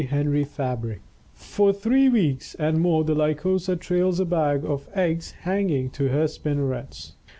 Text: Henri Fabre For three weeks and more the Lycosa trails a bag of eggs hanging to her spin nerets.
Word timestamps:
Henri 0.05 0.43
Fabre 0.43 0.97
For 1.31 1.71
three 1.71 2.09
weeks 2.09 2.55
and 2.55 2.79
more 2.81 3.03
the 3.03 3.13
Lycosa 3.13 3.75
trails 3.75 4.19
a 4.19 4.25
bag 4.25 4.65
of 4.65 4.89
eggs 4.95 5.29
hanging 5.43 5.91
to 5.91 6.09
her 6.09 6.27
spin 6.27 6.57
nerets. 6.57 7.11